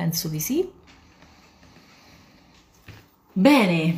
[0.00, 0.66] Penso di sì.
[3.34, 3.96] Bene,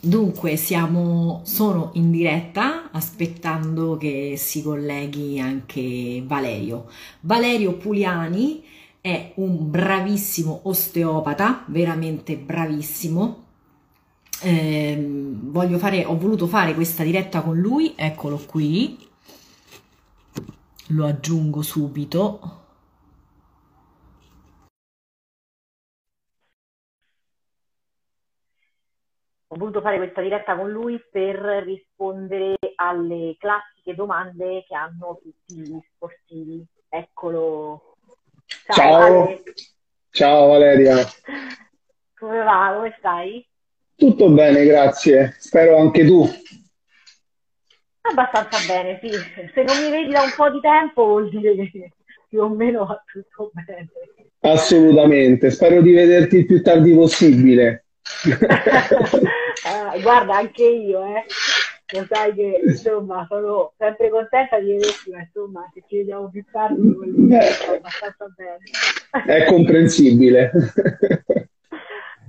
[0.00, 6.88] dunque siamo, sono in diretta aspettando che si colleghi anche Valerio.
[7.20, 8.64] Valerio Puliani
[9.00, 13.44] è un bravissimo osteopata, veramente bravissimo.
[14.40, 18.98] Eh, voglio fare, ho voluto fare questa diretta con lui, eccolo qui,
[20.88, 22.61] lo aggiungo subito.
[29.52, 35.60] Ho voluto fare questa diretta con lui per rispondere alle classiche domande che hanno tutti
[35.60, 36.64] gli sportivi.
[36.88, 37.96] Eccolo
[38.46, 39.26] Ciao.
[39.26, 39.42] Ciao,
[40.10, 40.96] Ciao Valeria.
[42.18, 42.72] Come va?
[42.76, 43.46] Come stai?
[43.94, 45.36] Tutto bene, grazie.
[45.38, 46.26] Spero anche tu.
[48.00, 49.10] Abbastanza bene, sì.
[49.52, 51.92] Se non mi vedi da un po' di tempo vuol dire che
[52.26, 53.90] più o meno va tutto bene.
[54.40, 57.84] Assolutamente, spero di vederti il più tardi possibile.
[59.64, 61.24] uh, guarda, anche io, eh
[61.92, 66.44] lo sai che insomma sono sempre contenta di vederti, ma insomma se ci vediamo più
[66.50, 68.58] tardi vuol dire che abbastanza bene.
[69.26, 70.50] È comprensibile.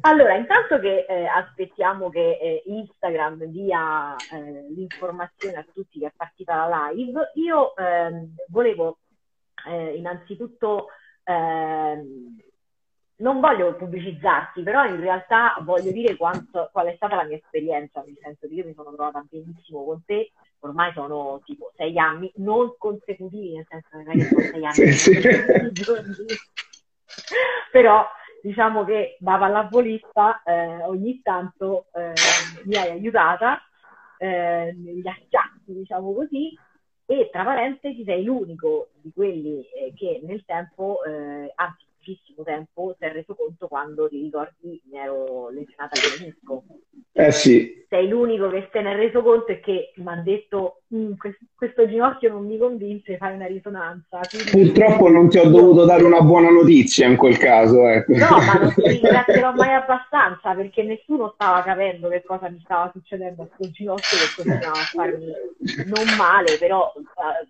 [0.05, 6.13] Allora, intanto che eh, aspettiamo che eh, Instagram dia eh, l'informazione a tutti che è
[6.13, 8.97] partita la live, io ehm, volevo
[9.65, 10.87] eh, innanzitutto
[11.23, 12.35] ehm,
[13.23, 18.03] non voglio pubblicizzarti, però in realtà voglio dire quanto, qual è stata la mia esperienza,
[18.05, 22.29] nel senso che io mi sono trovata benissimo con te, ormai sono tipo sei anni,
[22.35, 25.21] non consecutivi, nel senso che non è che sono sei anni, sì, sì.
[27.71, 28.05] però
[28.41, 32.11] diciamo che da pallavolista eh, ogni tanto eh,
[32.65, 33.61] mi hai aiutata
[34.17, 36.53] eh, negli acciacchi, diciamo così,
[37.05, 42.95] e tra parentesi sei l'unico di quelli eh, che nel tempo, eh, anzi pochissimo tempo
[42.99, 46.63] si è reso conto quando, ti ricordi, mi ero lesionata al menisco.
[47.13, 47.85] Eh sì.
[47.87, 51.13] Sei l'unico che se ne è reso conto e che mi ha detto mm,
[51.55, 54.19] questo, ginocchio non mi convince, fai una risonanza.
[54.27, 54.71] Quindi...
[54.71, 57.87] Purtroppo non ti ho dovuto dare una buona notizia in quel caso.
[57.87, 58.13] Ecco.
[58.13, 62.89] No, ma non ti ringrazierò mai abbastanza perché nessuno stava capendo che cosa mi stava
[62.91, 65.31] succedendo a questo ginocchio che continuava a farmi
[65.85, 67.03] non male, però uh,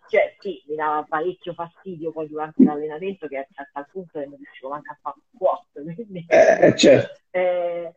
[0.10, 4.40] cioè, sì, mi dava parecchio fastidio poi durante l'allenamento che a tal punto che non
[4.44, 5.66] riuscivo manco a fare squat.
[5.96, 7.22] Quindi, eh, certo.
[7.32, 7.94] eh,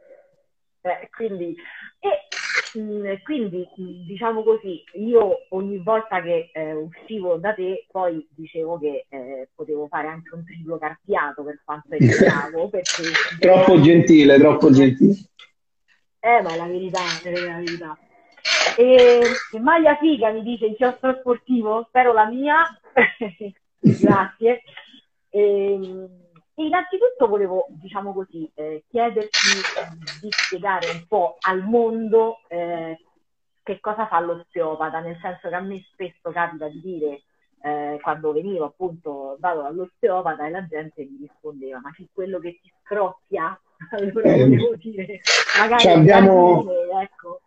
[0.87, 1.57] eh, quindi,
[1.99, 7.87] e, mh, mm, quindi mh, diciamo così, io ogni volta che eh, uscivo da te
[7.91, 12.69] poi dicevo che eh, potevo fare anche un triplo carpiato per quanto riguardavo.
[12.71, 13.03] perché
[13.41, 15.15] troppo gentile, troppo gentile.
[16.21, 17.99] Eh, ma è la verità, è la verità.
[18.77, 19.21] E,
[19.53, 22.63] e maglia figa mi dice il chiostro sportivo, spero la mia.
[23.81, 24.63] Grazie.
[25.31, 26.26] E, ehm,
[26.65, 29.39] innanzitutto volevo, diciamo così, eh, chiederti
[30.21, 32.99] di spiegare un po' al mondo eh,
[33.63, 37.23] che cosa fa l'osteopata, nel senso che a me spesso capita di dire
[37.63, 42.61] eh, quando venivo appunto vado dall'osteopata e la gente mi rispondeva ma che quello che
[42.63, 43.59] ti scrocchia
[43.91, 45.21] allora eh, volevo dire
[45.59, 47.41] magari abbiamo, dire, ecco.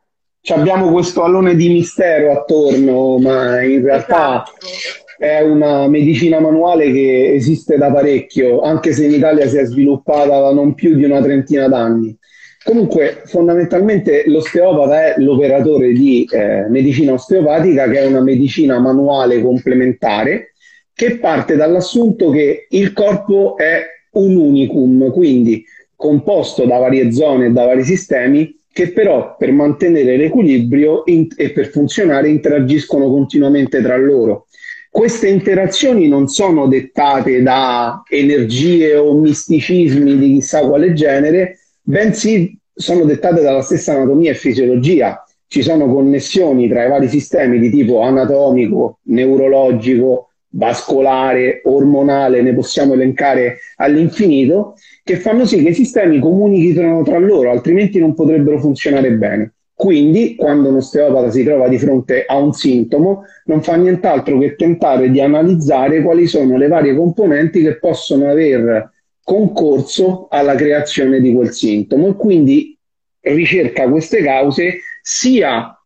[0.47, 7.33] Abbiamo questo alone di mistero attorno ma in realtà esatto è una medicina manuale che
[7.33, 11.21] esiste da parecchio, anche se in Italia si è sviluppata da non più di una
[11.21, 12.17] trentina d'anni.
[12.63, 20.53] Comunque, fondamentalmente l'osteopata è l'operatore di eh, medicina osteopatica, che è una medicina manuale complementare,
[20.93, 25.65] che parte dall'assunto che il corpo è un unicum, quindi
[25.97, 31.51] composto da varie zone e da vari sistemi, che però per mantenere l'equilibrio in- e
[31.51, 34.47] per funzionare interagiscono continuamente tra loro.
[34.89, 43.03] Queste interazioni non sono dettate da energie o misticismi di chissà quale genere, bensì sono
[43.03, 45.23] dettate dalla stessa anatomia e fisiologia.
[45.47, 52.93] Ci sono connessioni tra i vari sistemi di tipo anatomico, neurologico, vascolare, ormonale, ne possiamo
[52.93, 59.11] elencare all'infinito, che fanno sì che i sistemi comunichino tra loro, altrimenti non potrebbero funzionare
[59.11, 59.53] bene.
[59.73, 64.55] Quindi, quando un osteopata si trova di fronte a un sintomo, non fa nient'altro che
[64.55, 68.91] tentare di analizzare quali sono le varie componenti che possono aver
[69.23, 72.77] concorso alla creazione di quel sintomo e quindi
[73.21, 75.79] ricerca queste cause sia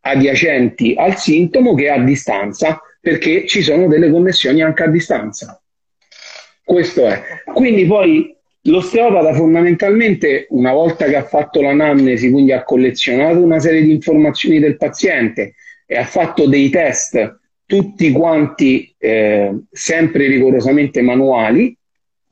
[0.00, 5.60] adiacenti al sintomo che a distanza, perché ci sono delle connessioni anche a distanza.
[6.64, 7.22] Questo è.
[7.52, 8.36] Quindi poi
[8.68, 14.58] L'osteopata fondamentalmente, una volta che ha fatto l'anamnesi, quindi ha collezionato una serie di informazioni
[14.58, 15.54] del paziente
[15.86, 21.74] e ha fatto dei test, tutti quanti eh, sempre rigorosamente manuali,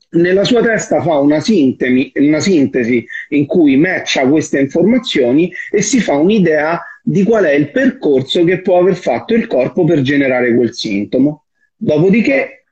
[0.09, 5.99] nella sua testa fa una sintesi, una sintesi in cui matcha queste informazioni e si
[5.99, 10.53] fa un'idea di qual è il percorso che può aver fatto il corpo per generare
[10.53, 11.45] quel sintomo.
[11.77, 12.65] Dopodiché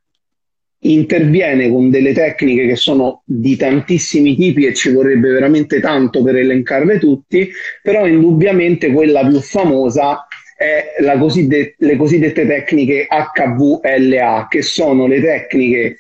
[0.80, 6.36] interviene con delle tecniche che sono di tantissimi tipi e ci vorrebbe veramente tanto per
[6.36, 7.50] elencarle tutti,
[7.82, 10.28] però indubbiamente quella più famosa
[10.58, 16.00] è cosiddette, le cosiddette tecniche HVLA, che sono le tecniche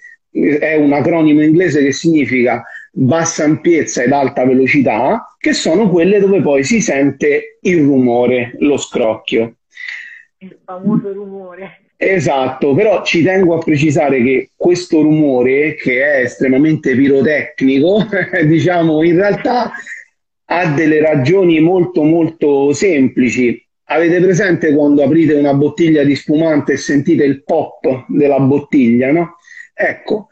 [0.59, 2.65] è un acronimo inglese che significa
[2.97, 8.77] bassa ampiezza ed alta velocità, che sono quelle dove poi si sente il rumore, lo
[8.77, 9.57] scrocchio.
[10.37, 11.81] Il famoso rumore.
[11.97, 18.05] Esatto, però ci tengo a precisare che questo rumore, che è estremamente pirotecnico,
[18.45, 19.71] diciamo in realtà
[20.47, 23.61] ha delle ragioni molto molto semplici.
[23.87, 29.37] Avete presente quando aprite una bottiglia di spumante e sentite il pop della bottiglia, no?
[29.73, 30.27] Ecco,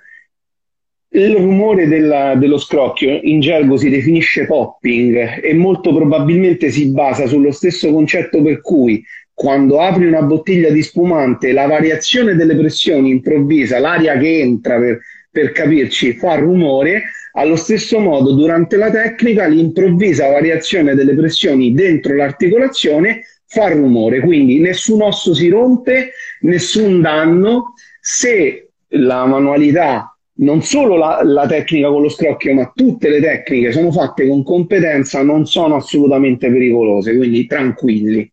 [1.16, 7.28] il rumore della, dello scrocchio in gergo si definisce popping e molto probabilmente si basa
[7.28, 13.10] sullo stesso concetto per cui quando apri una bottiglia di spumante la variazione delle pressioni
[13.12, 15.00] improvvisa, l'aria che entra per,
[15.30, 22.16] per capirci fa rumore, allo stesso modo durante la tecnica l'improvvisa variazione delle pressioni dentro
[22.16, 26.12] l'articolazione fa rumore, quindi nessun osso si rompe,
[26.42, 27.74] nessun danno.
[28.00, 33.72] Se la manualità, non solo la, la, tecnica con lo scrocchio, ma tutte le tecniche
[33.72, 38.32] sono fatte con competenza, non sono assolutamente pericolose, quindi tranquilli.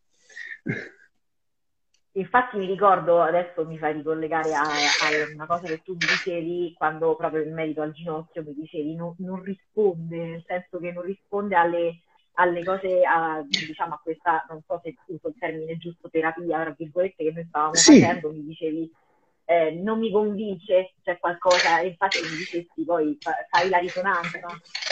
[2.12, 6.74] Infatti mi ricordo, adesso mi fai ricollegare a, a, una cosa che tu mi dicevi
[6.76, 11.04] quando proprio in merito al ginocchio mi dicevi non, non risponde, nel senso che non
[11.04, 12.00] risponde alle,
[12.34, 16.74] alle cose, a, diciamo a questa, non so se uso il termine giusto, terapia, tra
[16.76, 18.00] virgolette, che noi stavamo sì.
[18.00, 18.90] facendo, mi dicevi
[19.50, 23.18] eh, non mi convince, c'è qualcosa, infatti mi dicessi poi
[23.50, 24.38] fai la risonanza.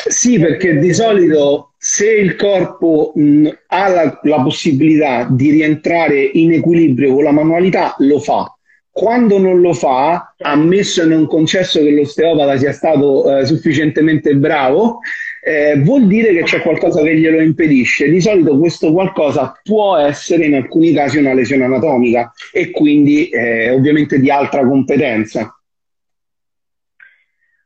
[0.09, 6.55] Sì, perché di solito se il corpo mh, ha la, la possibilità di rientrare in
[6.55, 8.53] equilibrio con la manualità, lo fa.
[8.91, 10.53] Quando non lo fa, certo.
[10.53, 14.99] ammesso e non concesso che l'osteopata sia stato eh, sufficientemente bravo,
[15.49, 18.11] eh, vuol dire che c'è qualcosa che glielo impedisce.
[18.11, 23.71] Di solito questo qualcosa può essere in alcuni casi una lesione anatomica e quindi eh,
[23.71, 25.59] ovviamente di altra competenza.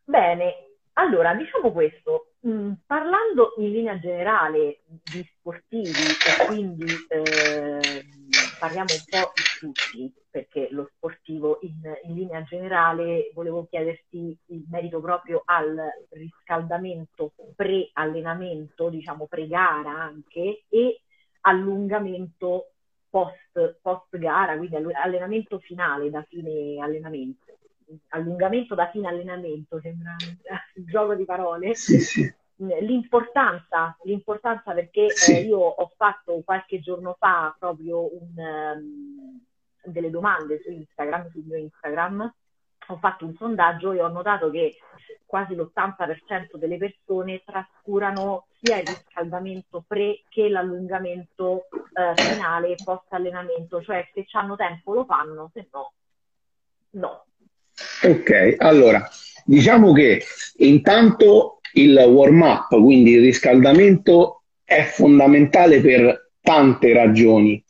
[0.05, 0.55] Bene,
[0.93, 8.05] allora diciamo questo, mm, parlando in linea generale di sportivi e quindi eh,
[8.62, 14.62] parliamo un po' di tutti, perché lo sportivo in, in, linea generale volevo chiederti in
[14.70, 15.76] merito proprio al
[16.11, 21.00] riscaldamento pre-allenamento, diciamo pre-gara anche, e
[21.41, 22.70] allungamento
[23.11, 27.58] post, post gara, quindi allenamento finale da fine allenamento.
[28.11, 30.37] Allungamento da fine allenamento, sembra un
[30.87, 31.75] gioco di parole.
[31.75, 32.32] Sì, sì.
[32.81, 35.37] L'importanza, l'importanza perché sì.
[35.37, 39.41] eh, io ho fatto qualche giorno fa proprio un, um,
[39.85, 42.32] delle domande su Instagram, sul mio Instagram,
[42.88, 44.76] ho fatto un sondaggio e ho notato che
[45.26, 53.82] quasi l'80% delle persone trascurano sia il riscaldamento pre che l'allungamento eh, finale post allenamento,
[53.82, 55.93] cioè se hanno tempo lo fanno, se no,
[56.91, 57.25] no.
[58.03, 59.08] Ok, allora
[59.44, 60.23] diciamo che
[60.58, 67.63] intanto il warm up, quindi il riscaldamento, è fondamentale per tante ragioni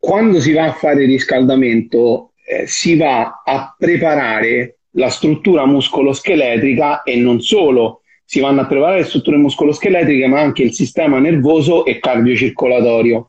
[0.00, 7.16] quando si va a fare riscaldamento eh, si va a preparare la struttura muscoloscheletrica e
[7.16, 11.98] non solo, si vanno a preparare le strutture muscoloscheletriche ma anche il sistema nervoso e
[11.98, 13.26] cardiocircolatorio.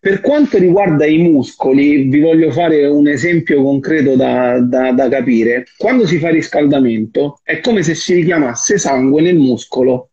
[0.00, 5.66] Per quanto riguarda i muscoli, vi voglio fare un esempio concreto da, da, da capire.
[5.76, 10.10] Quando si fa riscaldamento è come se si richiamasse sangue nel muscolo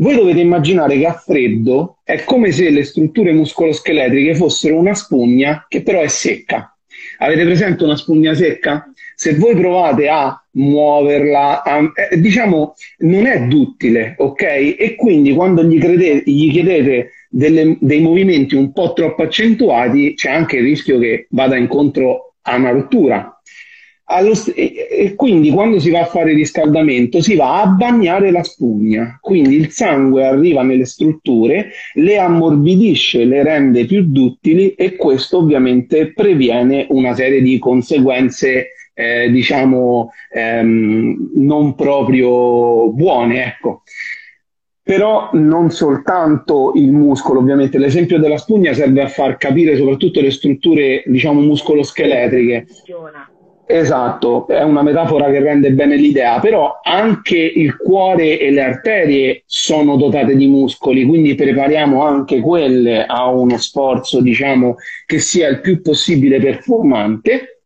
[0.00, 5.66] voi dovete immaginare che a freddo è come se le strutture muscoloscheletriche fossero una spugna
[5.68, 6.74] che però è secca.
[7.18, 8.90] Avete presente una spugna secca?
[9.14, 14.42] Se voi provate a muoverla, a, eh, diciamo, non è duttile, ok?
[14.42, 20.30] E quindi quando gli, credete, gli chiedete delle, dei movimenti un po' troppo accentuati, c'è
[20.30, 23.40] anche il rischio che vada incontro a una rottura.
[24.32, 29.18] St- e quindi quando si va a fare riscaldamento si va a bagnare la spugna,
[29.20, 36.12] quindi il sangue arriva nelle strutture, le ammorbidisce, le rende più duttili e questo ovviamente
[36.12, 43.82] previene una serie di conseguenze eh, diciamo ehm, non proprio buone, ecco.
[44.90, 47.78] Però non soltanto il muscolo, ovviamente.
[47.78, 52.66] L'esempio della spugna serve a far capire soprattutto le strutture diciamo muscoloscheletriche.
[53.66, 59.42] Esatto, è una metafora che rende bene l'idea, però anche il cuore e le arterie
[59.46, 64.74] sono dotate di muscoli, quindi prepariamo anche quelle a uno sforzo, diciamo,
[65.06, 67.59] che sia il più possibile performante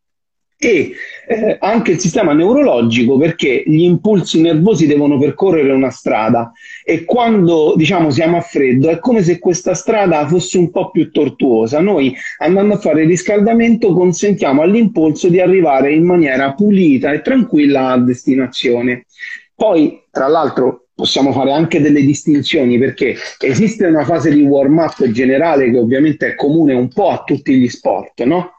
[0.69, 0.93] e
[1.27, 6.53] eh, anche il sistema neurologico perché gli impulsi nervosi devono percorrere una strada
[6.85, 11.11] e quando diciamo siamo a freddo è come se questa strada fosse un po' più
[11.11, 11.81] tortuosa.
[11.81, 17.91] Noi andando a fare il riscaldamento consentiamo all'impulso di arrivare in maniera pulita e tranquilla
[17.91, 19.07] a destinazione.
[19.55, 25.05] Poi, tra l'altro, possiamo fare anche delle distinzioni perché esiste una fase di warm up
[25.11, 28.54] generale che ovviamente è comune un po' a tutti gli sport, no?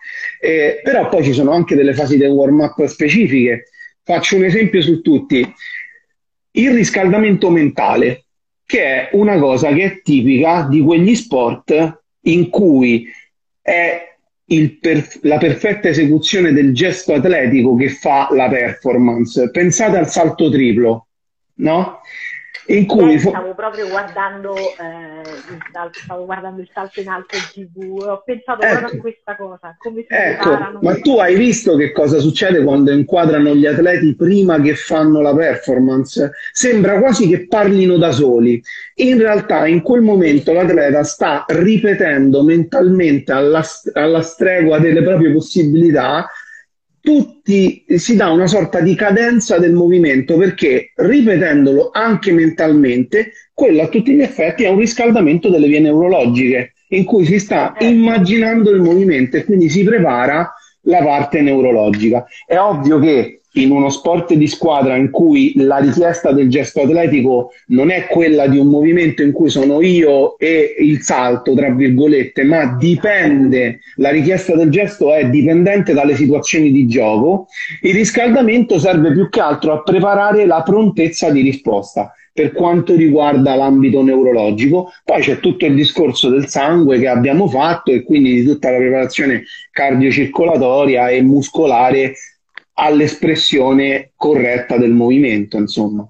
[0.46, 3.70] Eh, però poi ci sono anche delle fasi del warm up specifiche.
[4.04, 5.44] Faccio un esempio su tutti.
[6.52, 8.26] Il riscaldamento mentale,
[8.64, 13.08] che è una cosa che è tipica di quegli sport in cui
[13.60, 14.16] è
[14.80, 19.50] per, la perfetta esecuzione del gesto atletico che fa la performance.
[19.50, 21.08] Pensate al salto triplo,
[21.56, 22.02] no?
[22.68, 27.70] In cui stavo proprio guardando, eh, il salto, stavo guardando il salto in alto in
[27.70, 28.78] tv ho pensato ecco.
[28.80, 30.80] proprio a questa cosa ecco.
[30.82, 35.36] ma tu hai visto che cosa succede quando inquadrano gli atleti prima che fanno la
[35.36, 38.62] performance sembra quasi che parlino da soli
[38.96, 46.28] in realtà in quel momento l'atleta sta ripetendo mentalmente alla, alla stregua delle proprie possibilità
[47.06, 53.90] tutti si dà una sorta di cadenza del movimento perché ripetendolo anche mentalmente, quello a
[53.90, 57.86] tutti gli effetti è un riscaldamento delle vie neurologiche in cui si sta eh.
[57.86, 60.52] immaginando il movimento e quindi si prepara
[60.88, 62.26] la parte neurologica.
[62.44, 67.52] È ovvio che in uno sport di squadra in cui la richiesta del gesto atletico
[67.68, 72.44] non è quella di un movimento in cui sono io e il salto, tra virgolette,
[72.44, 77.48] ma dipende, la richiesta del gesto è dipendente dalle situazioni di gioco,
[77.82, 83.56] il riscaldamento serve più che altro a preparare la prontezza di risposta per quanto riguarda
[83.56, 84.92] l'ambito neurologico.
[85.06, 88.78] Poi c'è tutto il discorso del sangue che abbiamo fatto e quindi di tutta la
[88.78, 92.14] preparazione cardiocircolatoria e muscolare
[92.76, 96.08] all'espressione corretta del movimento, insomma.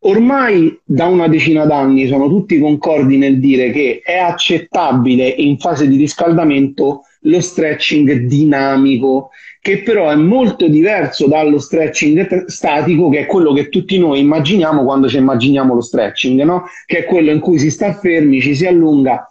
[0.00, 5.88] Ormai da una decina d'anni sono tutti concordi nel dire che è accettabile in fase
[5.88, 13.26] di riscaldamento lo stretching dinamico, che però è molto diverso dallo stretching statico, che è
[13.26, 16.66] quello che tutti noi immaginiamo quando ci immaginiamo lo stretching, no?
[16.84, 19.26] che è quello in cui si sta fermi, ci si allunga.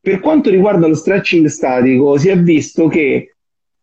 [0.00, 3.35] Per quanto riguarda lo stretching statico, si è visto che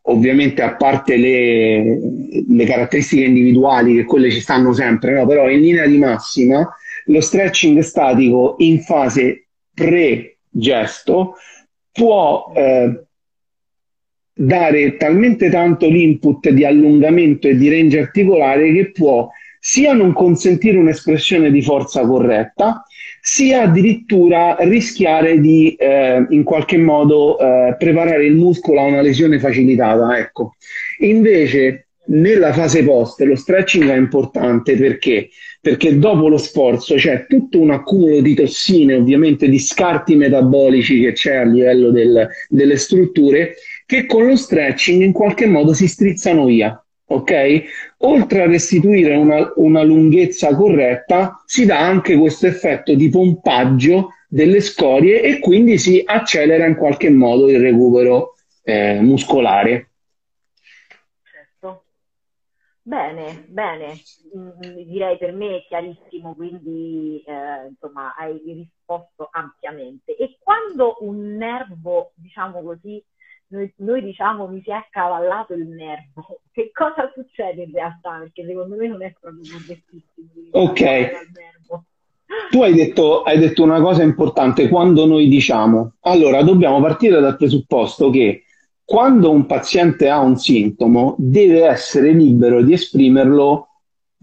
[0.03, 1.99] ovviamente a parte le,
[2.47, 5.25] le, caratteristiche individuali che quelle ci stanno sempre, no?
[5.25, 6.67] però in linea di massima
[7.05, 11.35] lo stretching statico in fase pre-gesto
[11.91, 13.03] può eh,
[14.33, 19.29] dare talmente tanto l'input di allungamento e di range articolare che può
[19.65, 22.83] sia non consentire un'espressione di forza corretta,
[23.21, 29.39] sia addirittura rischiare di eh, in qualche modo eh, preparare il muscolo a una lesione
[29.39, 30.17] facilitata.
[30.17, 30.55] Ecco.
[30.99, 35.29] Invece nella fase post lo stretching è importante perché?
[35.61, 41.13] Perché dopo lo sforzo c'è tutto un accumulo di tossine, ovviamente di scarti metabolici che
[41.13, 43.55] c'è a livello del, delle strutture,
[43.85, 46.82] che con lo stretching in qualche modo si strizzano via
[47.13, 47.63] ok?
[47.99, 54.61] Oltre a restituire una, una, lunghezza corretta, si dà anche questo effetto di pompaggio delle
[54.61, 59.89] scorie e quindi si accelera in qualche modo il recupero eh, muscolare.
[61.21, 61.83] Certo.
[62.81, 63.93] Bene, bene,
[64.35, 70.15] mm, direi per me è chiarissimo, quindi eh, insomma hai risposto ampiamente.
[70.15, 73.03] E quando un nervo, diciamo così,
[73.53, 76.41] noi, noi, diciamo mi si è accavallato il nervo.
[76.51, 78.17] Che cosa succede in realtà?
[78.19, 80.27] Perché secondo me non è proprio correttissimo.
[80.51, 81.11] Ok.
[82.49, 87.37] Tu hai detto, hai detto una cosa importante quando noi diciamo, allora dobbiamo partire dal
[87.37, 88.45] presupposto che
[88.83, 93.67] quando un paziente ha un sintomo deve essere libero di esprimerlo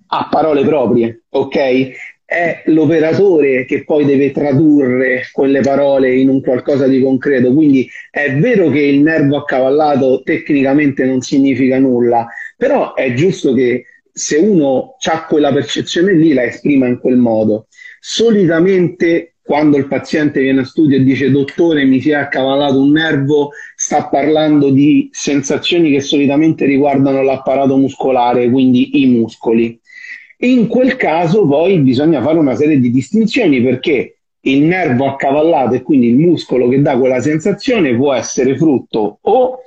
[0.08, 1.92] a parole proprie, ok?
[2.30, 7.52] È l'operatore che poi deve tradurre quelle parole in un qualcosa di concreto.
[7.52, 13.86] Quindi è vero che il nervo accavallato tecnicamente non significa nulla, però è giusto che
[14.12, 17.66] se uno ha quella percezione lì la esprima in quel modo.
[17.98, 22.92] Solitamente quando il paziente viene a studio e dice dottore mi si è accavallato un
[22.92, 29.79] nervo, sta parlando di sensazioni che solitamente riguardano l'apparato muscolare, quindi i muscoli
[30.42, 35.82] in quel caso poi bisogna fare una serie di distinzioni perché il nervo accavallato e
[35.82, 39.58] quindi il muscolo che dà quella sensazione può essere frutto o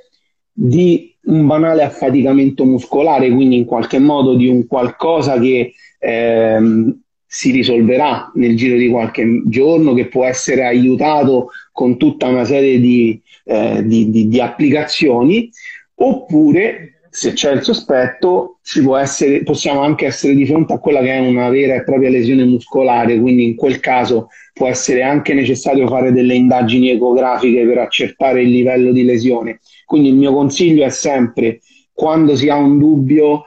[0.52, 7.50] di un banale affaticamento muscolare, quindi in qualche modo di un qualcosa che ehm, si
[7.50, 13.20] risolverà nel giro di qualche giorno, che può essere aiutato con tutta una serie di,
[13.44, 15.50] eh, di, di, di applicazioni,
[15.96, 18.58] oppure se c'è il sospetto,
[18.98, 22.44] essere, possiamo anche essere di fronte a quella che è una vera e propria lesione
[22.44, 28.42] muscolare, quindi in quel caso può essere anche necessario fare delle indagini ecografiche per accertare
[28.42, 29.60] il livello di lesione.
[29.86, 31.60] Quindi il mio consiglio è sempre,
[31.92, 33.44] quando si ha un dubbio,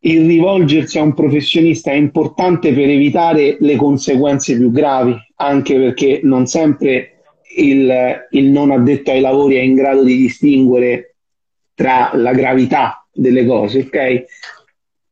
[0.00, 6.20] il rivolgersi a un professionista è importante per evitare le conseguenze più gravi, anche perché
[6.22, 7.22] non sempre
[7.56, 11.14] il, il non addetto ai lavori è in grado di distinguere
[11.72, 14.24] tra la gravità delle cose, ok?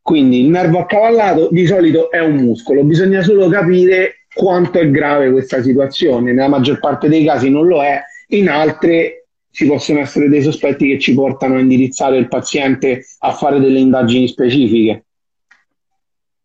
[0.01, 5.31] Quindi il nervo accavallato di solito è un muscolo, bisogna solo capire quanto è grave
[5.31, 6.33] questa situazione.
[6.33, 10.89] Nella maggior parte dei casi non lo è, in altre ci possono essere dei sospetti
[10.89, 15.05] che ci portano a indirizzare il paziente a fare delle indagini specifiche.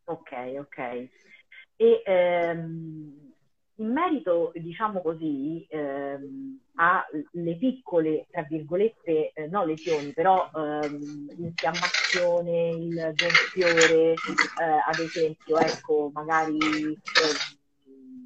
[0.05, 1.07] Ok, ok.
[1.75, 3.18] E ehm,
[3.79, 12.69] in merito, diciamo così, ehm, alle piccole, tra virgolette, eh, no lesioni, però ehm, l'infiammazione,
[12.71, 14.15] il gonfiore, eh,
[14.86, 17.57] ad esempio, ecco, magari eh,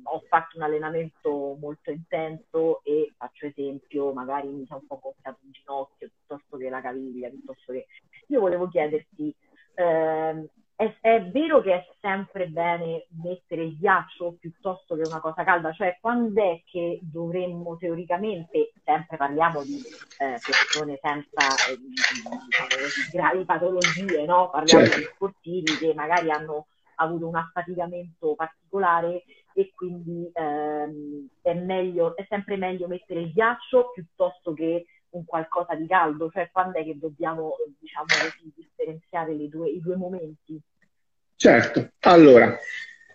[0.03, 5.39] ho fatto un allenamento molto intenso e faccio esempio, magari mi sono un po' gonfiato
[5.43, 7.87] un ginocchio piuttosto che la caviglia, piuttosto che...
[8.27, 9.35] Io volevo chiederti,
[9.75, 15.43] ehm, è, è, vero che è sempre bene mettere il ghiaccio piuttosto che una cosa
[15.43, 19.77] calda, cioè quando è che dovremmo teoricamente, sempre parliamo di
[20.19, 22.39] eh, persone senza eh, diciamo
[23.11, 24.49] gravi patologie, no?
[24.49, 24.99] parliamo certo.
[24.99, 32.25] di sportivi che magari hanno avuto un affaticamento particolare e quindi ehm, è, meglio, è
[32.27, 36.97] sempre meglio mettere il ghiaccio piuttosto che un qualcosa di caldo, cioè quando è che
[36.97, 38.51] dobbiamo diciamo così,
[38.83, 40.59] differenziare due, i due momenti?
[41.35, 42.57] Certo, allora,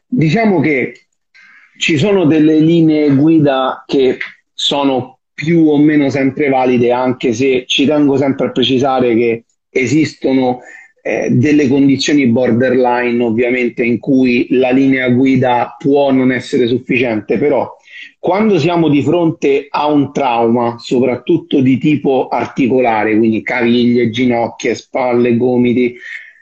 [0.06, 1.06] diciamo che
[1.78, 4.18] ci sono delle linee guida che
[4.52, 10.60] sono più o meno sempre valide, anche se ci tengo sempre a precisare che esistono
[11.02, 17.76] eh, delle condizioni borderline, ovviamente, in cui la linea guida può non essere sufficiente, però
[18.18, 25.36] quando siamo di fronte a un trauma, soprattutto di tipo articolare, quindi caviglie, ginocchia, spalle,
[25.36, 25.96] gomiti,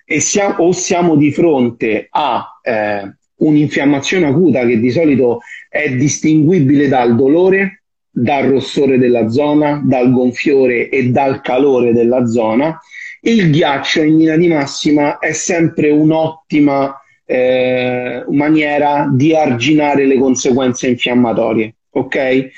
[0.04, 6.88] e siamo, o siamo di fronte a eh, un'infiammazione acuta che di solito è distinguibile
[6.88, 12.80] dal dolore, dal rossore della zona, dal gonfiore e dal calore della zona,
[13.20, 20.88] il ghiaccio in linea di massima è sempre un'ottima eh, maniera di arginare le conseguenze
[20.88, 22.48] infiammatorie, ok?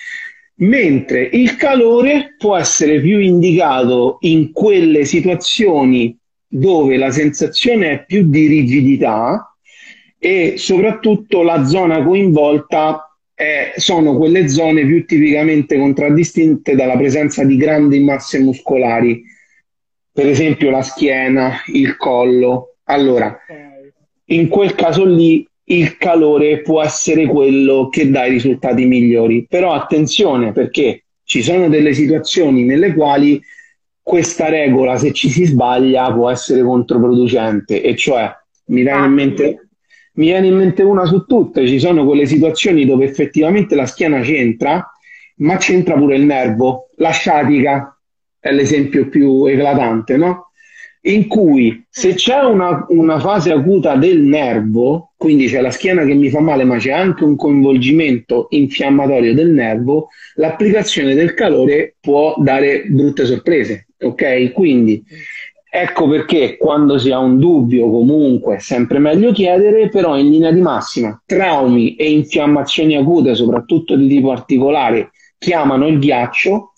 [0.61, 8.28] Mentre il calore può essere più indicato in quelle situazioni dove la sensazione è più
[8.28, 9.54] di rigidità
[10.18, 17.57] e soprattutto la zona coinvolta è, sono quelle zone più tipicamente contraddistinte dalla presenza di
[17.57, 19.22] grandi masse muscolari,
[20.12, 22.74] per esempio la schiena, il collo.
[22.85, 23.38] Allora,
[24.31, 29.47] in quel caso lì il calore può essere quello che dà i risultati migliori.
[29.49, 33.41] Però attenzione perché ci sono delle situazioni nelle quali
[34.03, 38.35] questa regola, se ci si sbaglia, può essere controproducente, e cioè
[38.69, 39.69] mi viene, in mente,
[40.14, 44.21] mi viene in mente una su tutte, ci sono quelle situazioni dove effettivamente la schiena
[44.21, 44.91] c'entra,
[45.37, 47.99] ma c'entra pure il nervo, la sciatica
[48.41, 50.47] è l'esempio più eclatante, no?
[51.09, 56.14] In cui se c'è una, una, fase acuta del nervo, quindi c'è la schiena che
[56.14, 62.35] mi fa male, ma c'è anche un coinvolgimento infiammatorio del nervo, l'applicazione del calore può
[62.38, 63.88] dare brutte sorprese.
[64.01, 64.53] Ok?
[64.53, 65.03] Quindi
[65.71, 70.53] ecco perché quando si ha un dubbio comunque è sempre meglio chiedere, però in linea
[70.53, 76.73] di massima traumi e infiammazioni acute, soprattutto di tipo articolare, chiamano il ghiaccio,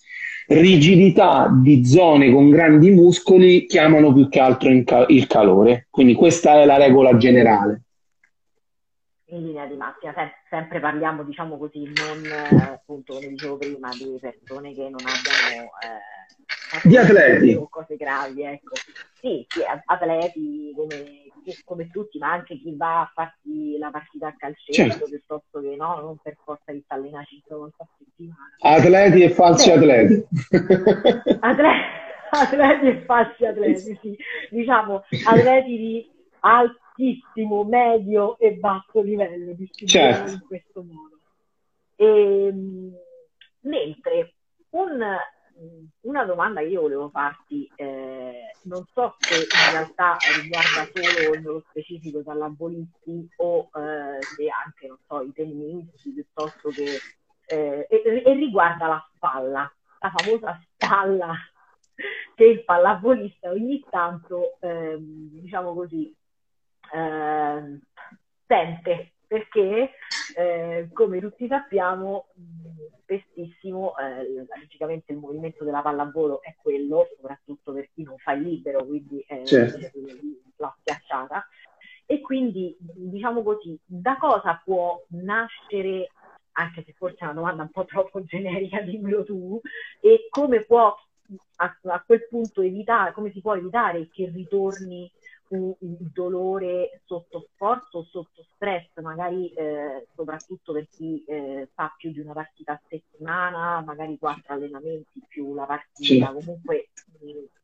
[0.51, 5.87] rigidità di zone con grandi muscoli chiamano più che altro il calore.
[5.91, 7.83] Quindi questa è la regola generale
[9.31, 13.91] in linea di massima, Sem- sempre parliamo, diciamo così, non eh, appunto come dicevo prima,
[13.91, 18.75] di persone che non abbiano eh, di atleti o cose gravi, ecco.
[19.21, 21.30] Sì, sì atleti come,
[21.65, 25.05] come, tutti, ma anche chi va a farsi la partita a calcetto certo.
[25.07, 28.49] piuttosto che no, non per forza di allenare 5 volte a settimana.
[28.61, 30.27] Atleti e falsi Beh, atleti.
[31.41, 31.99] atleti.
[32.31, 34.17] Atleti e falsi atleti, sì.
[34.51, 40.33] Diciamo atleti di altissimo, medio e basso livello, certo.
[40.33, 41.19] in questo modo.
[41.97, 42.95] E, ehm,
[43.63, 44.35] mentre
[44.71, 45.03] un
[46.03, 51.65] una domanda che io volevo farti, eh, non so se in realtà riguarda solo nello
[51.69, 56.99] specifico dall'abolisti o eh, se anche, non so, i femministi piuttosto che...
[57.47, 61.35] Eh, e, e, riguarda la spalla, la famosa spalla
[62.37, 66.15] che il pallavolista ogni tanto, ehm, diciamo così,
[66.93, 67.81] ehm,
[68.47, 69.93] sente perché
[70.37, 72.31] eh, come tutti sappiamo
[73.03, 78.43] spessissimo eh, logicamente il movimento della pallavolo è quello soprattutto per chi non fa il
[78.43, 79.89] libero quindi eh, certo.
[80.57, 81.47] la schiacciata
[82.07, 86.11] e quindi diciamo così da cosa può nascere
[86.55, 89.61] anche se forse è una domanda un po' troppo generica dimmelo tu
[90.01, 90.93] e come può
[91.59, 95.09] a, a quel punto evitare come si può evitare che ritorni
[95.51, 102.21] un, dolore sotto sforzo, sotto stress, magari eh, soprattutto per chi eh, fa più di
[102.21, 106.33] una partita a settimana, magari quattro allenamenti più la partita, sì.
[106.33, 106.89] comunque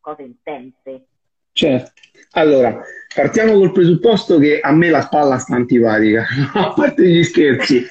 [0.01, 1.07] cose intense.
[1.53, 1.93] Certo.
[2.33, 2.83] Allora,
[3.15, 7.85] partiamo col presupposto che a me la spalla sta antipatica, a parte gli scherzi.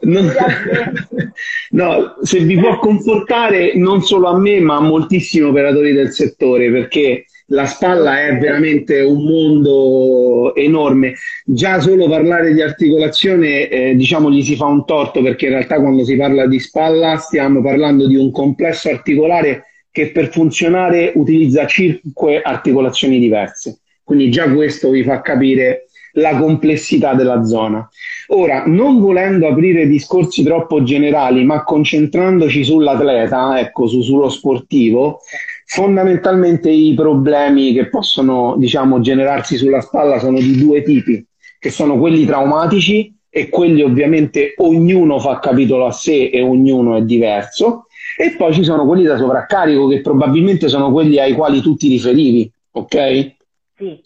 [0.00, 0.32] Non...
[1.70, 6.70] no, se vi può confortare non solo a me, ma a moltissimi operatori del settore,
[6.70, 11.14] perché la spalla è veramente un mondo enorme.
[11.44, 15.78] Già solo parlare di articolazione, eh, diciamo, gli si fa un torto perché in realtà
[15.78, 21.66] quando si parla di spalla stiamo parlando di un complesso articolare che per funzionare utilizza
[21.66, 23.80] cinque articolazioni diverse.
[24.02, 27.86] Quindi già questo vi fa capire la complessità della zona.
[28.28, 35.20] Ora, non volendo aprire discorsi troppo generali, ma concentrandoci sull'atleta, ecco, su, sullo sportivo,
[35.66, 41.24] fondamentalmente i problemi che possono, diciamo, generarsi sulla spalla sono di due tipi,
[41.58, 47.02] che sono quelli traumatici e quelli ovviamente ognuno fa capitolo a sé e ognuno è
[47.02, 47.86] diverso,
[48.18, 51.88] e poi ci sono quelli da sovraccarico che probabilmente sono quelli ai quali tu ti
[51.88, 53.34] riferivi, ok?
[53.76, 54.00] Sì.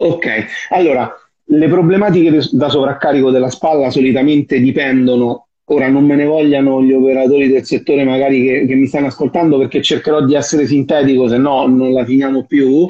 [0.00, 1.12] Ok, allora
[1.50, 7.48] le problematiche da sovraccarico della spalla solitamente dipendono, ora non me ne vogliano gli operatori
[7.48, 11.66] del settore magari che, che mi stanno ascoltando perché cercherò di essere sintetico, se no
[11.66, 12.84] non la finiamo più.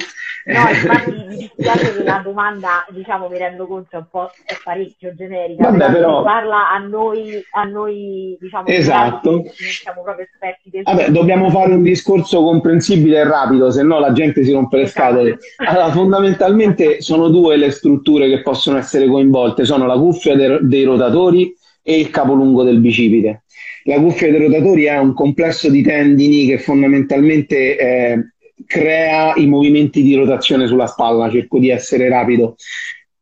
[0.49, 4.57] No, infatti mi dispiace che la domanda, diciamo, mi rendo conto è un po' è
[4.63, 6.23] parecchio generica, Vabbè, però...
[6.23, 9.31] parla a noi, a noi diciamo, esatto.
[9.31, 13.99] non siamo proprio esperti del Vabbè, dobbiamo fare un discorso comprensibile e rapido, se no
[13.99, 15.07] la gente si rompe le esatto.
[15.07, 15.37] scatole.
[15.57, 20.83] Allora, fondamentalmente sono due le strutture che possono essere coinvolte, sono la cuffia de- dei
[20.83, 23.43] rotatori e il capolungo del bicipite.
[23.83, 28.31] La cuffia dei rotatori è un complesso di tendini che fondamentalmente eh,
[28.65, 32.55] crea i movimenti di rotazione sulla spalla, cerco di essere rapido.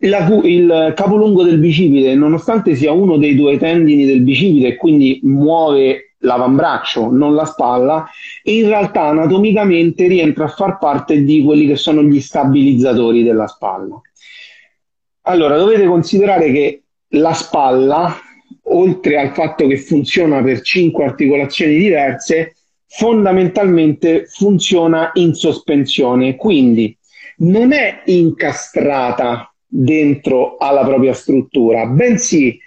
[0.02, 6.08] La, il capolungo del bicipite, nonostante sia uno dei due tendini del bicipite quindi muove
[6.20, 8.08] l'avambraccio, non la spalla,
[8.44, 14.00] in realtà anatomicamente rientra a far parte di quelli che sono gli stabilizzatori della spalla.
[15.22, 18.16] Allora, dovete considerare che la spalla,
[18.70, 22.57] oltre al fatto che funziona per cinque articolazioni diverse,
[22.88, 26.98] fondamentalmente funziona in sospensione, quindi
[27.38, 32.60] non è incastrata dentro alla propria struttura, bensì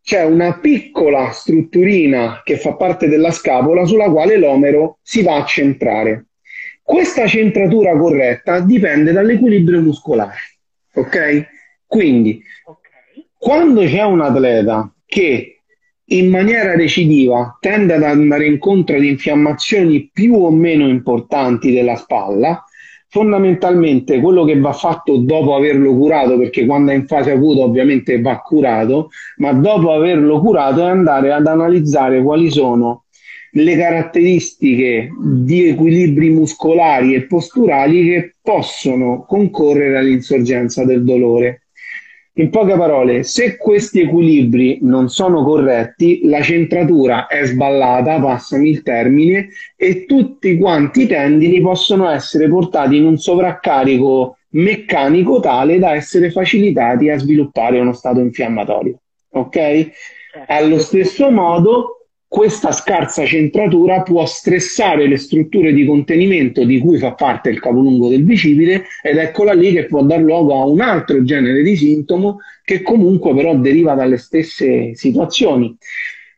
[0.00, 5.44] c'è una piccola strutturina che fa parte della scapola sulla quale l'omero si va a
[5.44, 6.26] centrare.
[6.82, 10.36] Questa centratura corretta dipende dall'equilibrio muscolare,
[10.92, 11.46] ok?
[11.86, 12.42] Quindi,
[13.38, 15.53] quando c'è un atleta che
[16.06, 22.62] in maniera recidiva tende ad andare incontro ad infiammazioni più o meno importanti della spalla,
[23.08, 28.20] fondamentalmente quello che va fatto dopo averlo curato, perché quando è in fase acuta ovviamente
[28.20, 33.04] va curato, ma dopo averlo curato è andare ad analizzare quali sono
[33.56, 41.63] le caratteristiche di equilibri muscolari e posturali che possono concorrere all'insorgenza del dolore.
[42.36, 48.82] In poche parole, se questi equilibri non sono corretti, la centratura è sballata, passami il
[48.82, 55.94] termine, e tutti quanti i tendini possono essere portati in un sovraccarico meccanico tale da
[55.94, 58.98] essere facilitati a sviluppare uno stato infiammatorio.
[59.30, 59.90] Ok?
[60.48, 62.03] Allo stesso modo,
[62.34, 68.08] questa scarsa centratura può stressare le strutture di contenimento di cui fa parte il capolungo
[68.08, 72.38] del bicipite ed eccola lì che può dar luogo a un altro genere di sintomo
[72.64, 75.76] che comunque però deriva dalle stesse situazioni.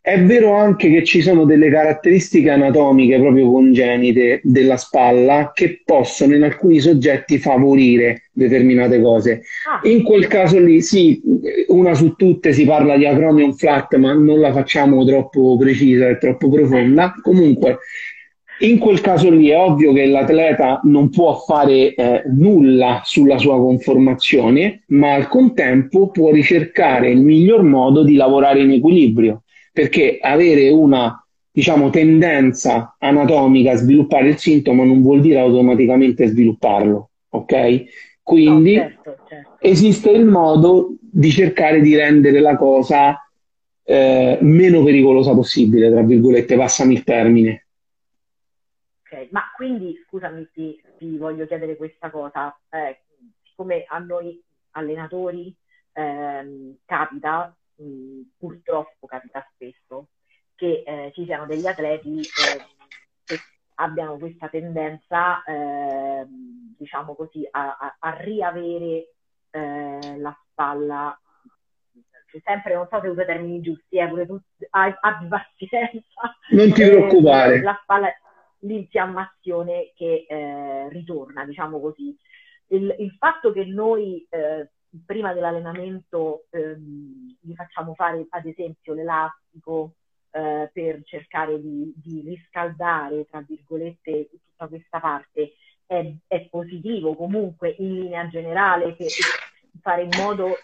[0.06, 6.36] È vero anche che ci sono delle caratteristiche anatomiche proprio congenite della spalla che possono
[6.36, 9.42] in alcuni soggetti favorire determinate cose.
[9.68, 9.80] Ah.
[9.88, 11.20] In quel caso lì, sì,
[11.66, 16.18] una su tutte si parla di acromion flat, ma non la facciamo troppo precisa e
[16.18, 17.12] troppo profonda.
[17.20, 17.78] Comunque,
[18.60, 23.56] In quel caso lì è ovvio che l'atleta non può fare eh, nulla sulla sua
[23.58, 29.42] conformazione, ma al contempo può ricercare il miglior modo di lavorare in equilibrio,
[29.76, 37.10] perché avere una diciamo, tendenza anatomica a sviluppare il sintomo non vuol dire automaticamente svilupparlo,
[37.28, 37.84] ok?
[38.22, 39.56] Quindi no, certo, certo.
[39.60, 43.22] esiste il modo di cercare di rendere la cosa
[43.84, 47.66] eh, meno pericolosa possibile, tra virgolette, passami il termine.
[49.02, 53.00] Ok, ma quindi scusami, ti, ti voglio chiedere questa cosa, eh,
[53.42, 55.54] siccome a noi allenatori
[55.92, 60.08] eh, capita, mh, purtroppo capita spesso,
[60.54, 62.64] che eh, ci siano degli atleti eh,
[63.24, 63.38] che
[63.74, 66.26] abbiano questa tendenza, eh,
[66.78, 69.12] diciamo così, a, a, a riavere
[69.50, 71.18] eh, la spalla
[72.44, 76.36] sempre, non so se uso i termini giusti, eh, pure tu abbi pazienza.
[76.50, 77.56] Non ti preoccupare.
[77.56, 78.08] Eh, la spalla,
[78.60, 82.16] l'infiammazione che eh, ritorna, diciamo così.
[82.68, 84.70] Il, il, fatto che noi eh,
[85.04, 89.92] prima dell'allenamento ehm, gli facciamo fare ad esempio l'elastico
[90.30, 95.54] eh, per cercare di, di, riscaldare, tra virgolette, tutta questa parte,
[95.86, 99.08] è, è positivo comunque in linea generale per
[99.80, 100.56] fare in modo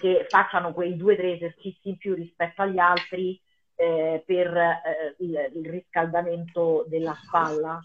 [0.00, 3.40] che facciano quei due o tre esercizi in più rispetto agli altri
[3.74, 7.80] eh, per eh, il, il riscaldamento della spalla?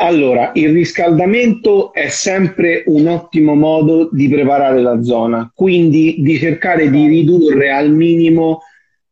[0.00, 6.88] Allora, il riscaldamento è sempre un ottimo modo di preparare la zona, quindi di cercare
[6.88, 8.60] di ridurre al minimo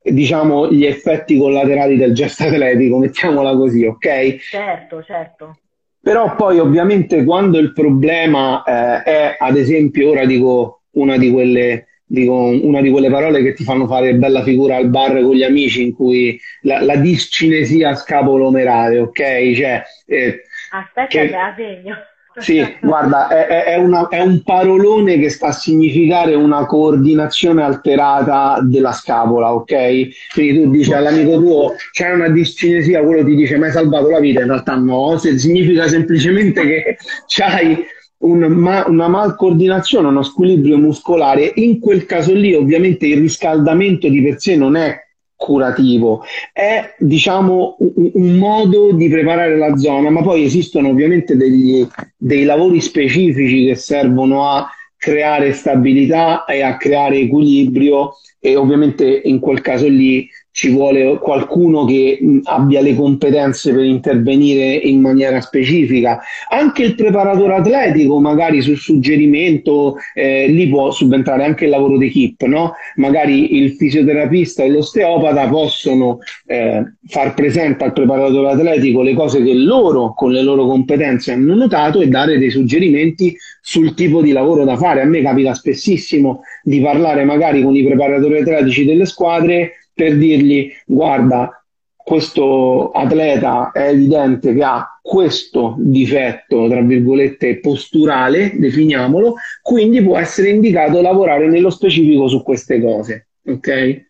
[0.01, 4.37] diciamo gli effetti collaterali del gesto atletico, mettiamola così, ok?
[4.37, 5.59] Certo, certo.
[6.01, 11.87] Però poi ovviamente quando il problema eh, è, ad esempio, ora dico una di quelle
[12.09, 15.43] dico una di quelle parole che ti fanno fare bella figura al bar con gli
[15.43, 19.53] amici in cui la, la discinesia scapolomerale, ok?
[19.53, 21.97] Cioè, eh, Aspetta che, la segno.
[22.39, 28.59] Sì, guarda, è, è, una, è, un parolone che sta a significare una coordinazione alterata
[28.63, 30.09] della scapola, ok?
[30.35, 34.43] Quindi tu dici all'amico tuo c'è una discinesia, quello ti dice mai salvato la vita,
[34.43, 37.83] in realtà no, se significa semplicemente che c'hai
[38.19, 44.23] un, ma, una malcoordinazione, uno squilibrio muscolare, in quel caso lì ovviamente il riscaldamento di
[44.23, 45.06] per sé non è
[45.37, 51.87] curativo, è diciamo un, un modo di preparare la zona, ma poi esistono ovviamente degli,
[52.17, 59.39] dei lavori specifici che servono a creare stabilità e a creare equilibrio e ovviamente in
[59.39, 66.19] quel caso lì ci vuole qualcuno che abbia le competenze per intervenire in maniera specifica.
[66.49, 72.47] Anche il preparatore atletico, magari sul suggerimento, eh, lì può subentrare anche il lavoro d'equipe,
[72.47, 72.73] no?
[72.95, 79.53] Magari il fisioterapista e l'osteopata possono eh, far presente al preparatore atletico le cose che
[79.53, 84.65] loro, con le loro competenze, hanno notato e dare dei suggerimenti sul tipo di lavoro
[84.65, 85.03] da fare.
[85.03, 90.71] A me capita spessissimo di parlare magari con i preparatori atletici delle squadre per dirgli
[90.85, 91.65] guarda,
[91.97, 100.51] questo atleta è evidente che ha questo difetto, tra virgolette, posturale, definiamolo, quindi può essere
[100.51, 103.29] indicato lavorare nello specifico su queste cose.
[103.47, 104.05] Ok?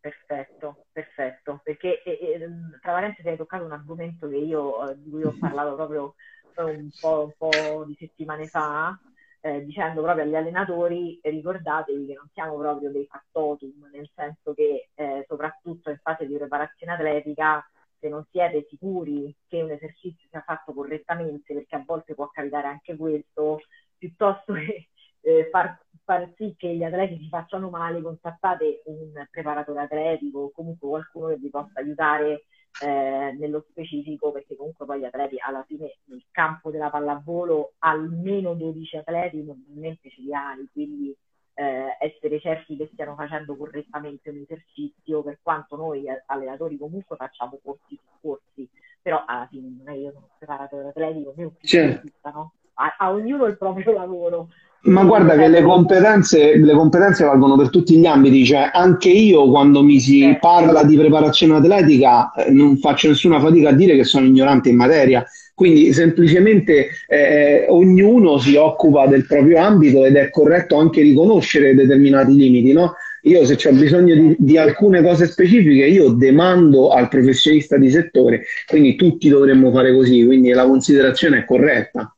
[0.00, 2.48] Perfetto, perfetto, perché eh, eh,
[2.80, 6.14] tra parentesi hai toccato un argomento che io, eh, di cui ho parlato proprio
[6.56, 8.98] un po', un po' di settimane fa,
[9.44, 14.88] eh, dicendo proprio agli allenatori ricordatevi che non siamo proprio dei factotum, nel senso che
[14.94, 17.62] eh, soprattutto in fase di preparazione atletica
[17.98, 22.68] se non siete sicuri che un esercizio sia fatto correttamente, perché a volte può capitare
[22.68, 23.60] anche questo,
[23.98, 24.88] piuttosto che
[25.20, 30.52] eh, far, far, sì che gli atleti si facciano male, contattate un preparatore atletico o
[30.52, 32.44] comunque qualcuno che vi possa aiutare
[32.82, 38.54] eh, nello specifico, perché comunque poi gli atleti alla fine nel campo della pallavolo almeno
[38.54, 41.16] 12 atleti normalmente ce li hai, quindi
[41.54, 47.60] eh, essere certi che stiano facendo correttamente un esercizio, per quanto noi allenatori comunque facciamo
[47.62, 48.68] corsi su corsi,
[49.00, 52.10] però alla fine non è io sono un preparatore atletico, né un certo.
[52.22, 52.52] no?
[52.74, 54.48] a, a ognuno il proprio lavoro,
[54.84, 59.48] ma guarda che le competenze, le competenze, valgono per tutti gli ambiti, cioè anche io
[59.48, 60.38] quando mi si certo.
[60.40, 64.76] parla di preparazione atletica eh, non faccio nessuna fatica a dire che sono ignorante in
[64.76, 71.74] materia, quindi semplicemente eh, ognuno si occupa del proprio ambito ed è corretto anche riconoscere
[71.74, 72.94] determinati limiti, no?
[73.22, 78.42] Io se ho bisogno di, di, alcune cose specifiche, io demando al professionista di settore,
[78.66, 82.14] quindi tutti dovremmo fare così, quindi la considerazione è corretta.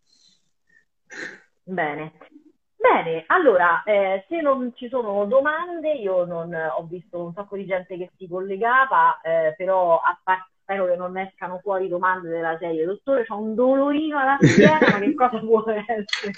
[1.63, 2.13] Bene.
[2.93, 7.67] Bene, allora, eh, se non ci sono domande, io non, ho visto un sacco di
[7.67, 12.57] gente che si collegava, eh, però a parte spero che non escano fuori domande della
[12.59, 16.33] serie, dottore c'ho un dolorino alla schiena, ma che cosa può essere?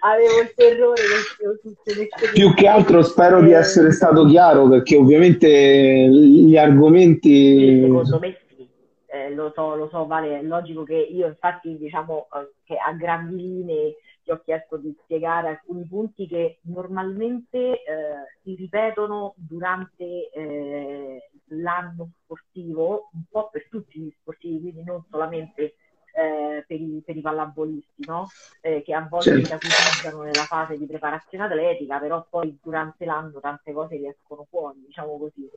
[0.00, 1.00] Avevo il terrore
[1.36, 7.82] che le Più che altro spero eh, di essere stato chiaro, perché ovviamente gli argomenti...
[7.82, 8.68] Secondo me sì,
[9.06, 12.92] eh, lo so, lo so, Vale, è logico che io infatti diciamo eh, che a
[12.92, 13.96] grandi linee
[14.28, 17.82] ti ho chiesto di spiegare alcuni punti che normalmente eh,
[18.42, 25.76] si ripetono durante eh, l'anno sportivo, un po' per tutti gli sportivi, quindi non solamente
[26.12, 28.28] eh, per, i, per, i, pallavolisti, no?
[28.60, 29.46] Eh, che a volte certo.
[29.46, 34.84] si acutizzano nella fase di preparazione atletica, però poi durante l'anno tante cose riescono fuori,
[34.84, 35.48] diciamo così.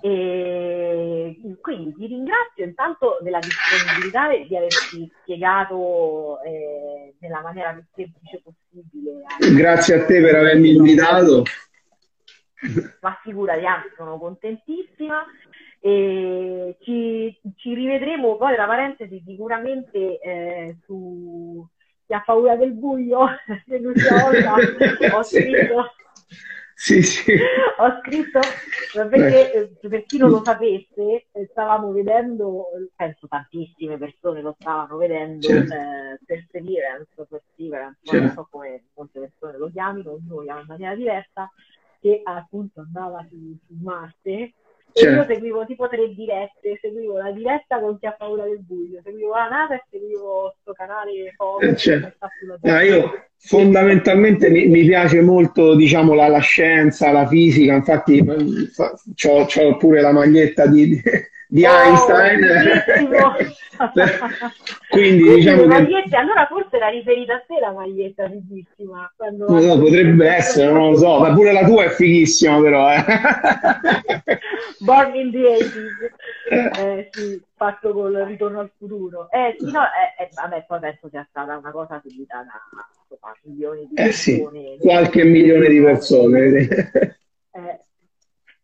[0.00, 8.42] E quindi ti ringrazio intanto della disponibilità di averci spiegato eh, nella maniera più semplice
[8.42, 9.24] possibile.
[9.54, 11.42] Grazie a te per avermi invitato.
[13.00, 15.24] Ma figurati, anzi sono contentissima
[15.80, 21.64] e ci, ci rivedremo poi tra parentesi sicuramente eh, su
[22.06, 23.26] chi ha paura del buio,
[23.66, 24.54] l'ultima volta
[25.16, 25.92] ho scritto
[26.78, 27.32] sì, sì.
[27.78, 28.38] Ho scritto
[29.08, 34.98] perché eh, per chi non lo sapesse, eh, stavamo vedendo, penso tantissime persone lo stavano
[34.98, 35.72] vedendo, certo.
[35.72, 38.24] eh, Perseverance, Perseverance, certo.
[38.26, 41.50] non so come molte persone lo chiamino, chiama in maniera diversa,
[41.98, 44.52] che appunto andava su, su Marte
[44.96, 45.14] Certo.
[45.14, 49.34] Io seguivo tipo tre dirette, seguivo la diretta con chi ha paura del buio, seguivo
[49.34, 51.68] la NASA e seguivo questo canale Focus.
[51.68, 52.28] Eh, certo.
[52.62, 59.76] no, io fondamentalmente mi, mi, piace molto diciamo, la, la, scienza, la fisica, infatti ho
[59.76, 61.00] pure la maglietta di,
[61.48, 62.40] di oh, Einstein.
[64.88, 66.16] Quindi diciamo che...
[66.16, 69.12] Allora forse era riferita a te la maglietta fighissima.
[69.16, 69.46] Quando...
[69.48, 72.92] No, potrebbe essere, non lo so, ma pure la tua è fighissima però.
[72.92, 73.04] Eh.
[74.80, 79.28] Born in the 80s, eh, sì, fatto col ritorno al futuro.
[79.30, 82.60] Eh sì, no, eh, eh, vabbè, poi penso sia stata una cosa seguita da
[83.08, 84.58] insomma, milioni di persone.
[84.58, 86.46] Eh sì, qualche milione di persone.
[87.56, 87.80] Eh,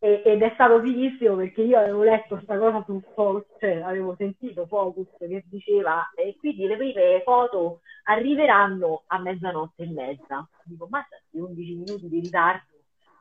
[0.04, 4.66] ed è stato fighissimo perché io avevo letto questa cosa su Focus, cioè avevo sentito
[4.66, 10.48] Focus che diceva e quindi le prime foto arriveranno a mezzanotte e mezza.
[10.64, 12.64] Dico, ma 11 minuti di ritardo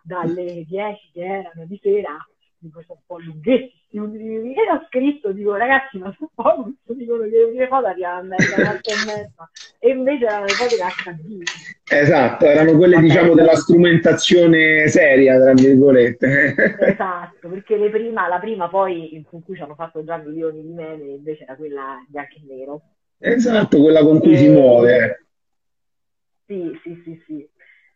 [0.02, 2.18] dalle 10 che erano di sera
[2.62, 7.30] dico sono un po' lunghetti e ho scritto dico ragazzi ma su Focus dicono che
[7.30, 9.30] le prime foto arrivano a e
[9.80, 11.44] e invece erano le foto HD
[11.92, 16.56] esatto erano quelle Vabbè, diciamo della strumentazione seria tra virgolette.
[16.80, 20.70] Esatto perché le prima, la prima poi con cui ci hanno fatto già milioni di
[20.70, 22.82] meme invece era quella bianco e nero.
[23.18, 24.38] Esatto quella con cui e...
[24.38, 25.26] si muove.
[26.46, 27.50] Sì sì sì sì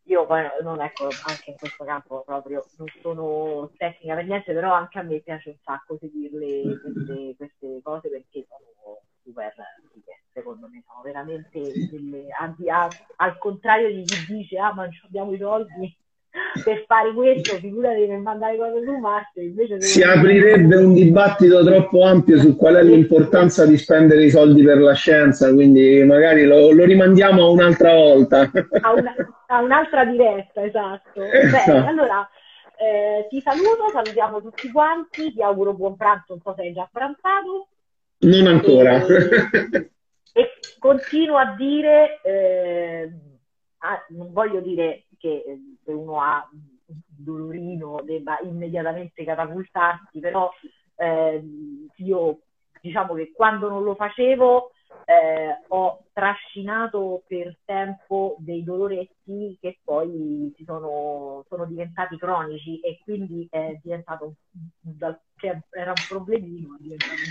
[0.07, 4.73] io poi non ecco, anche in questo campo proprio non sono tecnica per niente, però
[4.73, 9.53] anche a me piace un sacco seguirle queste, queste cose perché sono super
[9.91, 12.87] fighe, secondo me, sono veramente delle, anzi, a,
[13.17, 15.97] al contrario di chi dice ah ma non abbiamo i soldi
[16.63, 19.41] per fare questo, figurati per mandare cose su Marte.
[19.41, 24.63] Invece si aprirebbe un dibattito troppo ampio su qual è l'importanza di spendere i soldi
[24.63, 28.51] per la scienza, quindi magari lo, lo rimandiamo a un'altra volta.
[28.81, 29.15] A, una,
[29.47, 31.21] a un'altra diretta, esatto.
[31.23, 31.71] esatto.
[31.71, 32.29] Bene, allora
[32.77, 36.87] eh, ti saluto, salutiamo tutti quanti, ti auguro buon pranzo, non so se hai già
[36.91, 37.67] pranzato.
[38.19, 39.05] Non ancora.
[39.05, 39.91] E,
[40.33, 43.09] e continuo a dire, eh,
[43.79, 50.51] ah, non voglio dire che eh, se uno ha un dolorino debba immediatamente catapultarsi, però
[50.95, 51.43] eh,
[51.97, 52.39] io
[52.81, 54.71] diciamo che quando non lo facevo
[55.05, 62.99] eh, ho trascinato per tempo dei doloretti che poi si sono, sono diventati cronici e
[63.03, 64.35] quindi è diventato
[64.79, 66.77] dal, che era un problemino.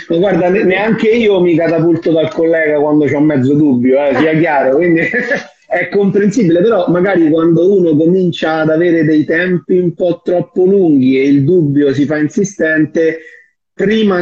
[0.08, 4.76] Ma guarda, neanche io mi catapulto dal collega quando c'ho mezzo dubbio, eh, sia chiaro,
[4.76, 5.00] quindi
[5.74, 11.18] è comprensibile, però magari quando uno comincia ad avere dei tempi un po' troppo lunghi
[11.18, 13.18] e il dubbio si fa insistente,
[13.72, 14.20] prima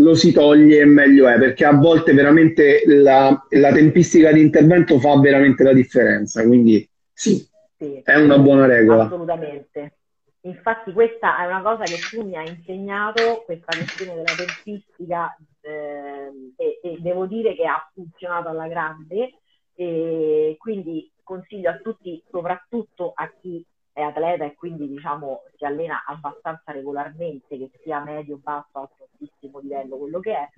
[0.00, 4.98] lo si toglie e meglio è, perché a volte veramente la, la tempistica di intervento
[4.98, 7.46] fa veramente la differenza, quindi sì,
[7.78, 9.04] sì, è una buona regola.
[9.04, 9.98] Assolutamente.
[10.40, 16.32] Infatti questa è una cosa che tu mi hai insegnato, questa questione della tempistica, eh,
[16.56, 19.34] e, e devo dire che ha funzionato alla grande,
[19.74, 26.04] e quindi consiglio a tutti, soprattutto a chi è atleta e quindi diciamo si allena
[26.06, 30.48] abbastanza regolarmente, che sia medio, basso, altissimo livello, quello che è,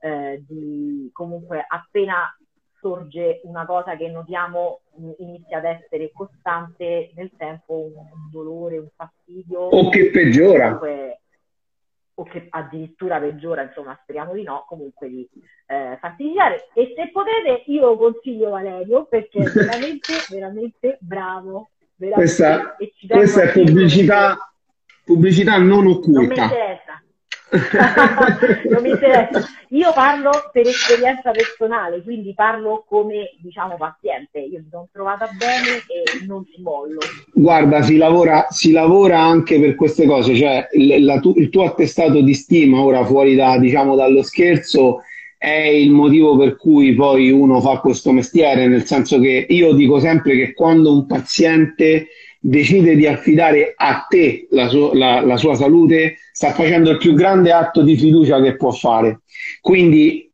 [0.00, 2.34] eh, di comunque appena
[2.80, 4.80] sorge una cosa che notiamo
[5.18, 9.60] inizia ad essere costante nel tempo, un, un dolore, un fastidio.
[9.60, 10.76] O che peggiora.
[10.76, 11.19] Comunque,
[12.20, 15.26] o che addirittura peggiora, insomma speriamo di no, comunque di
[15.66, 16.68] eh, farti iniziare.
[16.74, 21.70] E se potete io consiglio Valerio perché è veramente, veramente bravo.
[21.96, 22.76] Veramente, questa,
[23.08, 24.52] questa è pubblicità,
[25.04, 26.46] pubblicità non occulta.
[26.46, 26.69] Non.
[28.70, 28.90] non mi.
[29.70, 34.38] Io parlo per esperienza personale, quindi parlo come diciamo paziente.
[34.38, 36.98] Io mi sono trovata bene e non si mollo.
[37.32, 42.20] Guarda, si lavora, si lavora anche per queste cose, cioè il, la, il tuo attestato
[42.20, 45.02] di stima, ora fuori da, diciamo, dallo scherzo,
[45.36, 49.98] è il motivo per cui poi uno fa questo mestiere, nel senso che io dico
[49.98, 55.54] sempre che quando un paziente decide di affidare a te la, su- la, la sua
[55.54, 59.20] salute, sta facendo il più grande atto di fiducia che può fare.
[59.60, 60.30] Quindi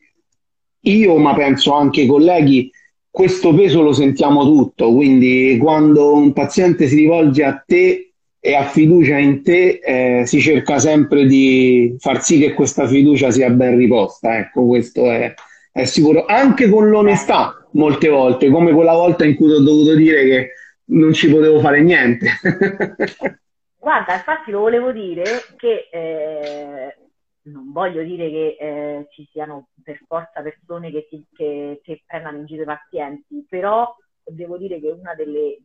[0.82, 2.70] io, ma penso anche i colleghi,
[3.10, 8.62] questo peso lo sentiamo tutto, quindi quando un paziente si rivolge a te e ha
[8.66, 13.76] fiducia in te, eh, si cerca sempre di far sì che questa fiducia sia ben
[13.76, 14.38] riposta.
[14.38, 15.34] Ecco, questo è,
[15.72, 20.24] è sicuro, anche con l'onestà molte volte, come quella volta in cui ho dovuto dire
[20.24, 20.50] che
[20.90, 22.28] non ci potevo fare niente.
[23.86, 25.22] Guarda, infatti lo volevo dire
[25.56, 26.96] che eh,
[27.42, 32.38] non voglio dire che eh, ci siano per forza persone che, ti, che, che prendano
[32.38, 35.58] in giro i pazienti, però devo dire che una delle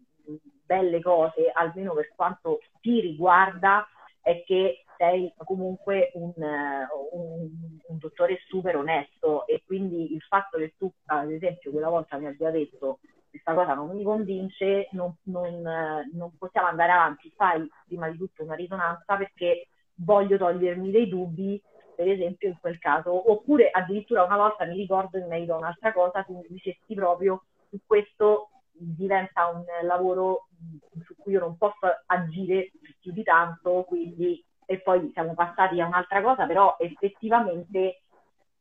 [0.63, 3.87] belle cose, almeno per quanto ti riguarda,
[4.21, 7.49] è che sei comunque un, un,
[7.87, 12.27] un, dottore super onesto e quindi il fatto che tu, ad esempio, quella volta mi
[12.27, 12.99] abbia detto
[13.31, 15.61] questa cosa non mi convince, non, non,
[16.13, 21.59] non possiamo andare avanti, fai prima di tutto una risonanza perché voglio togliermi dei dubbi,
[21.95, 25.93] per esempio in quel caso, oppure addirittura una volta mi ricordo in merito a un'altra
[25.93, 30.47] cosa, tu mi dicesti proprio su questo diventa un lavoro
[31.05, 35.87] su cui io non posso agire più di tanto, quindi e poi siamo passati a
[35.87, 38.00] un'altra cosa, però effettivamente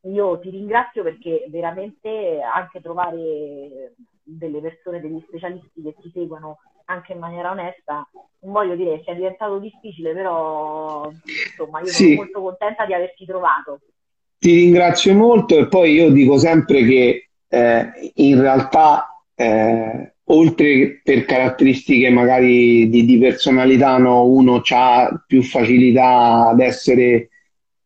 [0.03, 7.13] io ti ringrazio perché veramente anche trovare delle persone, degli specialisti che ti seguono anche
[7.13, 8.09] in maniera onesta,
[8.41, 12.05] non voglio dire sia diventato difficile, però insomma io sì.
[12.05, 13.81] sono molto contenta di averti trovato.
[14.39, 21.25] Ti ringrazio molto e poi io dico sempre che eh, in realtà eh, oltre per
[21.25, 27.30] caratteristiche magari di, di personalità no, uno ha più facilità ad essere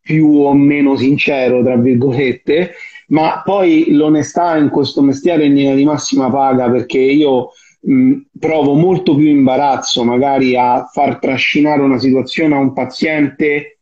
[0.05, 2.73] più o meno sincero, tra virgolette,
[3.09, 8.17] ma poi l'onestà in questo mestiere è in linea di massima paga perché io mh,
[8.39, 13.79] provo molto più imbarazzo magari a far trascinare una situazione a un paziente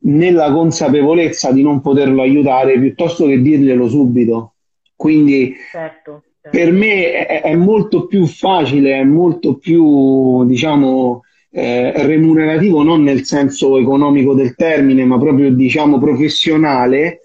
[0.00, 4.54] nella consapevolezza di non poterlo aiutare piuttosto che dirglielo subito.
[4.96, 6.58] Quindi certo, certo.
[6.58, 13.24] per me è, è, molto più facile, è molto più, diciamo, eh, remunerativo non nel
[13.24, 17.20] senso economico del termine, ma proprio diciamo professionale,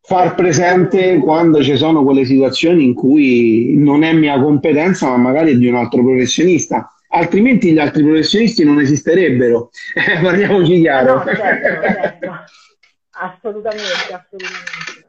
[0.00, 5.52] far presente quando ci sono quelle situazioni in cui non è mia competenza, ma magari
[5.52, 6.92] è di un altro professionista.
[7.12, 9.70] Altrimenti gli altri professionisti non esisterebbero.
[10.22, 11.14] parliamoci chiaro.
[11.14, 12.32] No, certo, certo.
[13.10, 15.08] Assolutamente, assolutamente.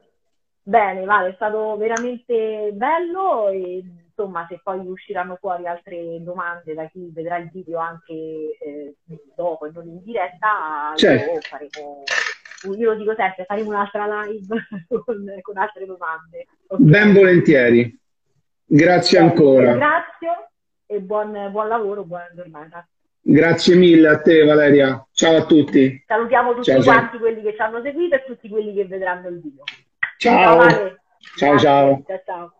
[0.63, 3.83] Bene, vale, è stato veramente bello e
[4.21, 8.95] insomma se poi usciranno fuori altre domande da chi vedrà il video anche eh,
[9.35, 11.39] dopo e non in diretta, certo.
[11.41, 12.03] faremo,
[12.77, 14.55] io lo dico sempre, faremo un'altra live
[15.03, 16.47] con, con altre domande.
[16.67, 16.85] Okay.
[16.85, 17.99] Ben volentieri.
[18.65, 19.73] Grazie Bene, ancora.
[19.73, 20.49] Grazie
[20.85, 22.87] e buon, buon lavoro, buona giornata.
[23.23, 26.03] Grazie mille a te Valeria, ciao a tutti.
[26.07, 27.19] Salutiamo tutti ciao, quanti ciao.
[27.19, 29.63] quelli che ci hanno seguito e tutti quelli che vedranno il video.
[30.17, 30.37] Ciao.
[30.37, 31.01] Ciao, vale.
[31.35, 32.03] ciao, ciao.
[32.25, 32.55] ciao.